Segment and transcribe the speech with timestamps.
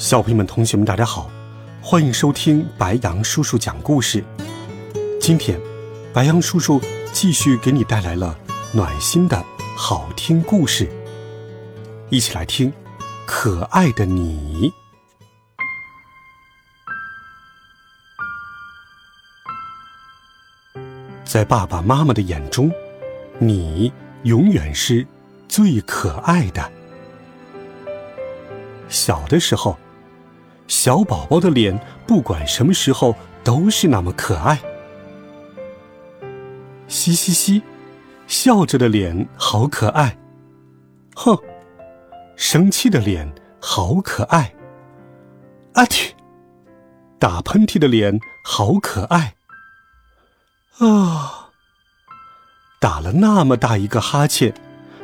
[0.00, 1.30] 小朋友们、同学们，大家好，
[1.82, 4.24] 欢迎收听白羊叔叔讲故事。
[5.20, 5.60] 今天，
[6.10, 6.80] 白羊叔叔
[7.12, 8.34] 继续给你带来了
[8.72, 9.44] 暖心的
[9.76, 10.90] 好听故事，
[12.08, 12.72] 一起来听
[13.26, 14.72] 《可爱的你》。
[21.26, 22.72] 在爸爸妈妈的眼中，
[23.38, 23.92] 你
[24.22, 25.06] 永远是
[25.46, 26.72] 最可爱的。
[28.88, 29.78] 小的时候。
[30.70, 34.56] 小宝宝的脸，不管什么时候都是那么可爱。
[36.86, 37.60] 嘻嘻嘻，
[38.28, 40.16] 笑着的脸好可爱。
[41.16, 41.36] 哼，
[42.36, 44.54] 生气的脸好可爱。
[45.74, 46.12] 阿嚏，
[47.18, 49.34] 打喷嚏的脸好可爱。
[50.78, 51.48] 啊，
[52.78, 54.54] 打了那么大一个哈欠，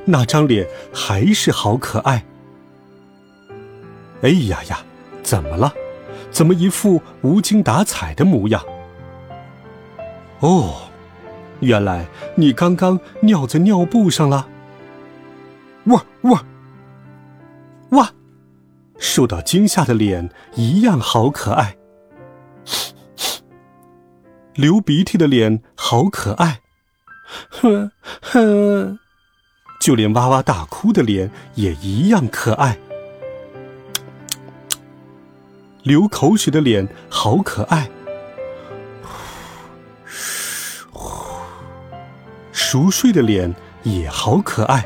[0.05, 2.25] 那张脸还是好可爱。
[4.23, 4.85] 哎呀呀！
[5.27, 5.75] 怎么了？
[6.31, 8.63] 怎么一副无精打采的模样？
[10.39, 10.89] 哦，
[11.59, 14.47] 原来你刚刚尿在尿布上了。
[15.87, 16.45] 哇哇
[17.91, 18.13] 哇！
[18.99, 21.77] 受到惊吓的脸一样好可爱。
[24.55, 26.61] 流鼻涕的脸好可爱。
[27.51, 27.91] 哼
[28.23, 28.99] 哼，
[29.81, 32.79] 就连哇哇大哭的脸也一样可爱。
[35.87, 37.89] 流口水的脸好可爱，
[42.51, 43.55] 熟睡的脸
[43.85, 44.85] 也好可爱。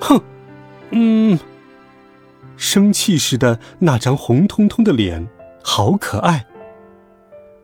[0.00, 0.22] 哼，
[0.90, 1.36] 嗯，
[2.56, 5.26] 生气时的那张红彤彤的脸
[5.60, 6.46] 好可爱。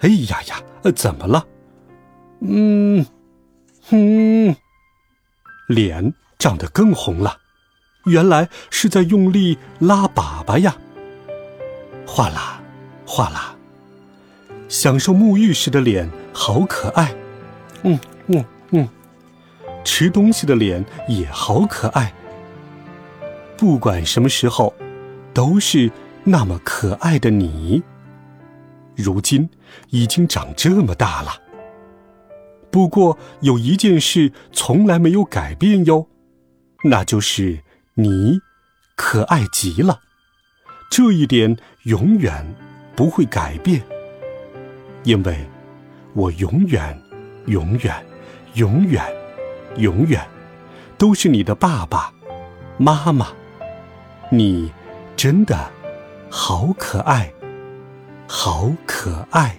[0.01, 1.47] 哎呀呀，呃，怎么了？
[2.41, 3.07] 嗯，
[3.91, 4.57] 嗯，
[5.69, 7.39] 脸长得更红了，
[8.07, 10.77] 原来是在用力拉粑粑呀。
[12.15, 12.61] 哗啦，
[13.07, 13.57] 哗啦，
[14.69, 17.11] 享受沐浴时的脸好可爱，
[17.85, 18.87] 嗯嗯嗯，
[19.83, 22.13] 吃东西的脸也好可爱。
[23.57, 24.75] 不管什么时候，
[25.33, 25.91] 都是
[26.23, 27.83] 那么可爱的你。
[28.95, 29.49] 如今
[29.89, 31.31] 已经长这么大了，
[32.71, 36.09] 不过有一件事从来没有改变哟，
[36.85, 37.61] 那就是
[37.95, 38.39] 你
[38.97, 40.01] 可爱极了。
[40.95, 42.45] 这一点永远
[42.95, 43.81] 不会改变，
[45.05, 45.39] 因为
[46.13, 47.01] 我永远、
[47.47, 48.05] 永远、
[48.57, 49.03] 永远、
[49.77, 50.21] 永远
[50.99, 52.13] 都是你的爸爸
[52.77, 53.29] 妈妈。
[54.29, 54.71] 你
[55.17, 55.71] 真的
[56.29, 57.33] 好可爱，
[58.29, 59.59] 好可爱。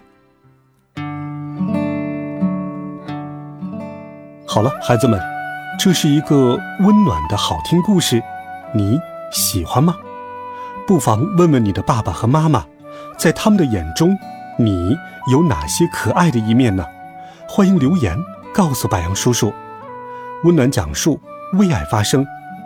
[4.46, 5.20] 好了，孩子们，
[5.80, 8.22] 这是一个温暖的好听故事，
[8.76, 9.00] 你
[9.32, 9.98] 喜欢吗？
[10.86, 12.66] 不妨问问你的爸爸和妈妈，
[13.18, 14.18] 在他们的眼中，
[14.58, 14.96] 你
[15.32, 16.86] 有哪些可爱的一面呢？
[17.48, 18.18] 欢迎留言
[18.54, 19.54] 告诉白杨叔叔。
[20.44, 21.20] 温暖讲述，
[21.54, 22.26] 为爱发声。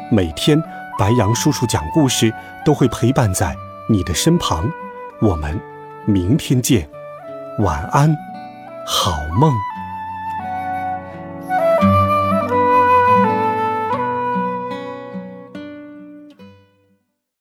[0.09, 0.61] 每天，
[0.97, 2.33] 白杨叔叔讲故事
[2.65, 3.55] 都会陪伴在
[3.87, 4.67] 你的身旁。
[5.21, 5.59] 我们
[6.05, 6.89] 明天见，
[7.59, 8.15] 晚安，
[8.85, 9.53] 好梦。